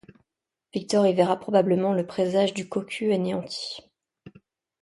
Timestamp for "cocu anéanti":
2.67-3.83